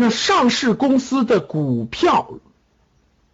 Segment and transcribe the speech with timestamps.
[0.00, 2.30] 那上市公司的股票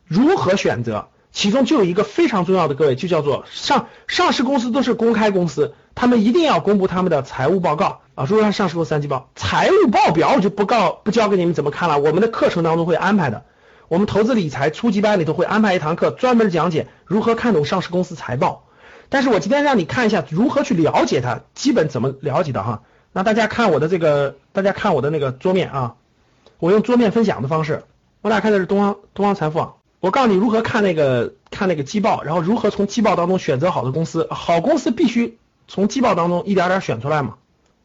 [0.07, 1.09] 如何选择？
[1.31, 8.25] 其中就有一个非常重要的，各位就叫做上上市公司都是公开公司，他们一定要公布他们的财务报告啊。
[8.27, 13.45] 如果上市公司三季报，财务报表我就不告不教给你们怎么看了，我们的课程当中会安排的。
[13.89, 18.65] 我们投资理财初级班里头会安排一堂课，专门讲解如何看懂上市公司财报。
[19.11, 22.81] 但是我今天让你看一下如何去了解它，基本怎么了解的哈。
[23.13, 25.95] 那大家看我的这个，大家看我的那个桌面啊，
[26.65, 27.85] 我用桌面分享的方式，
[28.23, 29.75] 我俩开的是东方东方财富网。
[30.01, 34.27] 我告诉你如何看那个看那个季报，然后如何从季报当中选择好的公司。
[34.31, 35.37] 好公司必须
[35.69, 37.35] 从季报当中一点点选出来嘛。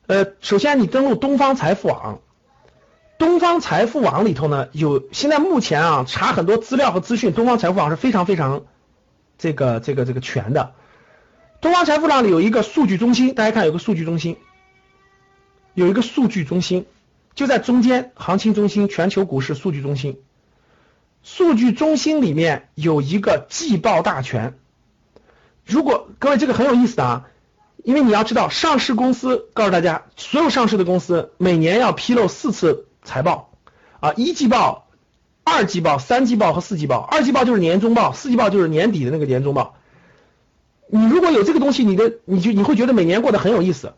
[0.08, 2.20] 呃，首先你登录东方财富网，
[3.18, 8.62] 东方财富网里头呢有现在目前啊查很多资料和资讯，东方财富网是非常非常
[9.38, 10.72] 这个这个这个全的。
[11.60, 14.38] 东方财富网里有一个数据中心，大家看有个数据中心，
[15.74, 16.86] 有一个数据中心
[17.36, 20.20] 就在中间，行情中心、全球股市数据中心。
[21.22, 24.58] 数据中心里面有一个季报大全，
[25.66, 27.28] 如果各位这个很有意思的啊，
[27.84, 33.52] 因为你要知道上市公司告诉大家，所有上市的公司每年要披露四次财报
[34.00, 34.88] 啊，一季报、
[35.44, 37.00] 二季报、三季报和四季报。
[37.00, 39.76] 二季报就是年终报，四季报就是年底的那个年终报。
[40.88, 43.94] 你如果有这个东西，你的你就你会觉得每年过得很有意思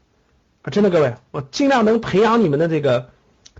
[0.64, 0.70] 啊！
[0.72, 3.12] 真的，各位，我尽量能培养你们的这个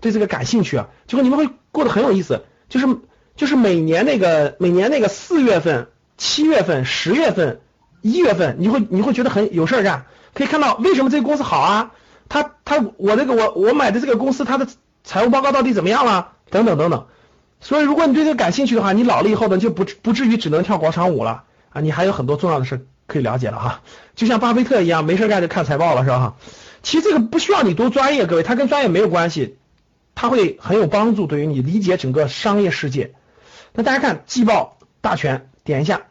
[0.02, 2.86] 对这个感兴趣啊，就会你们会过得很有意思，就是。
[3.34, 7.62] 就是每年那个每年那个四月份、七月份、十月份、
[8.02, 10.04] 一月份，你会你会觉得很有事儿干。
[10.34, 11.92] 可以看到为什么这个公司好啊？
[12.28, 14.66] 他他我这个我我买的这个公司，它的
[15.02, 16.32] 财务报告到底怎么样了？
[16.50, 17.06] 等等等等。
[17.62, 21.80] 所以如果你对这个感兴趣的话，你老了以后呢，就不不至于只能跳广场舞了啊！
[21.80, 23.80] 你还有很多重要的事可以了解了哈。
[24.14, 26.34] 就像巴菲特一样，没事干就看财报了是吧？
[26.82, 29.56] 其实这个不需要你多专业，各位，它跟专业没有关系，
[30.14, 33.14] 它会很有帮助，对于你理解整个商业世界。
[33.72, 36.02] 那大家看季报大全，点一下，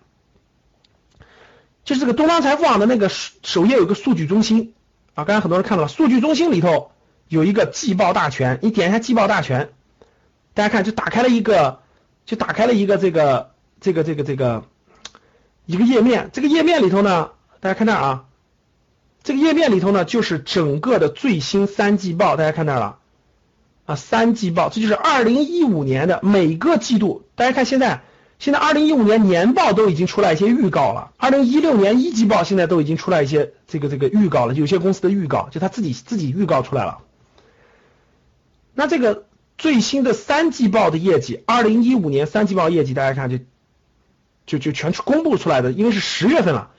[1.83, 4.73] 就是这个东方财富网的那个首页有个数据中心。
[5.13, 6.91] 啊，刚才很多人看到了，数据中心里头
[7.27, 9.69] 有一个季报大全，你点一下季报大全，
[10.53, 11.81] 大家看就打开了一个，
[12.25, 13.51] 就打开了一个这个
[13.81, 14.63] 这个这个这个
[15.65, 18.25] 一个页面，这个页面里头呢，大家看那啊，
[19.21, 22.99] 这个页面里头呢就是整个的最新三季报，大家看那了。
[23.85, 27.25] 啊，三季报，这就是二零一五年的每个季度。
[27.35, 28.03] 大家看现在，
[28.39, 31.11] 现在二零一五年年报都已经出来一些预告了。
[31.17, 36.99] 二零一六年一季报现在都已经出来一些这个这个预告了，有些公司的预告就他自己自己预告出来了。
[38.73, 39.25] 那这个
[39.57, 43.39] 最新的三季报的业绩，二零一五年三季报业绩，大家看就
[44.45, 46.69] 就就全公布出来的，因为是十月份了，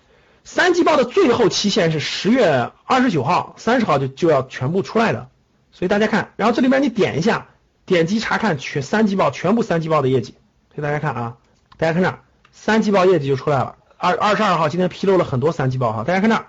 [0.44, 5.28] 三季报的最后期限是十月二十九号、三十号就就要全部出来的。
[5.72, 7.48] 所以大家看，然后这里面你点一下，
[7.86, 10.34] 点击查看全三季报全部三季报的业绩。
[10.74, 11.36] 所以大家看啊，
[11.78, 12.20] 大家看这儿，
[12.52, 13.76] 三季报业绩就出来了。
[13.96, 16.46] 二二十二号今天披露了很多三季报哈，大家看这儿。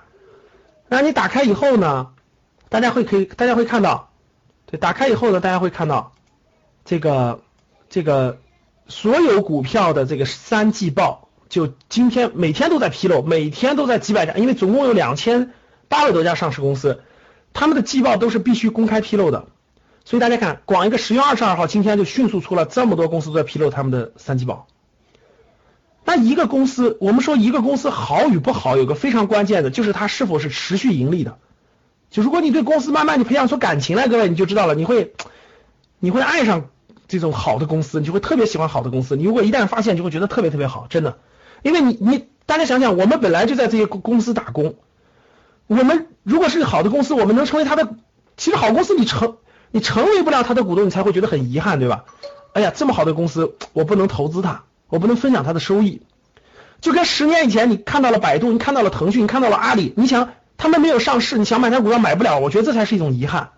[0.90, 2.10] 那你打开以后呢，
[2.70, 4.12] 大家会可以，大家会看到，
[4.66, 6.12] 对，打开以后呢，大家会看到
[6.84, 7.42] 这个
[7.90, 8.40] 这个
[8.88, 15.54] 所有股票的这个三季报，就今天每天都在披露，每天都在几百家，因为总共有两千
[15.88, 17.04] 八百多家上市公司。
[17.54, 19.46] 他们的季报都是必须公开披露的，
[20.04, 24.68] 所以大家看，光一个十月二十二号，今天就迅速出了这么多公司都在披露他们的三季报。
[26.06, 31.38] 那一个公司，我们说一个公司好与不好，有个非常关键的，就是它是否是持续盈利的。
[32.10, 35.14] 就如果你对公司慢慢你培养出感情来，各位你就知道了，你会
[36.00, 36.70] 你会爱上
[37.08, 39.16] 这种好的公司，你就会特别喜欢好的公司。
[39.16, 41.18] 你如果一旦发现，就会觉得特别特别好，真的，
[41.62, 44.76] 因为你你大家想想，我们本来就在这些公司打工。
[45.68, 47.90] 我们如果是个好的公司，我们能成为他的，
[48.38, 49.38] 其实好公司你成
[49.72, 52.06] 你成为不了他的股东，你才会觉得很遗憾，对吧？
[52.54, 56.02] 哎呀，这么好的公司，我不能投资它，我不能分享它的收益，
[56.82, 63.50] 就跟十年以前你看到了百度，你看到了腾讯，你看到了阿里，你想他们没有上市，你想买它股票买不了，我觉得这才是一种遗憾。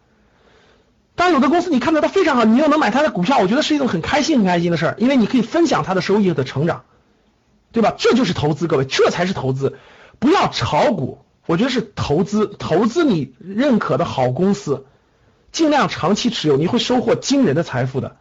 [1.18, 6.84] 但有的公司你看到它非常好，你又能买它的股票，我觉得是一种很开心很开心的事儿，因为你可以分享它的收益和成长，
[7.74, 7.94] 对吧？
[7.98, 9.78] 这就是投资，各位，这才是投资，
[10.20, 11.20] 不要炒股。
[11.46, 14.86] 我觉得是投资，投资你认可的好公司，
[15.52, 18.18] 尽量长期持有，你会收获惊人的财富的。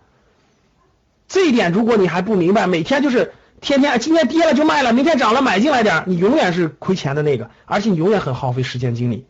[1.27, 9.27] 这一点如果你还不明白，每天就是天天今天跌了就卖了，明天涨了买进来点，你永远是亏钱的那个，而且你永远很耗费时间精力。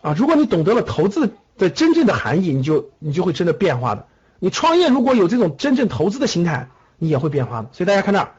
[0.00, 4.06] 啊，如果你懂得了投资的真正的含义，你就你就会真的变化的。
[4.40, 6.68] 你创业如果有这种真正投资的心态，
[6.98, 7.68] 你也会变化的。
[7.72, 8.32] 所以大家看这儿。